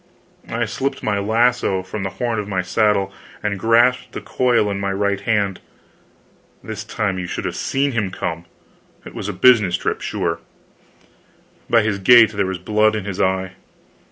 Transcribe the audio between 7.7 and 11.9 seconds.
him come! it was a business trip, sure; by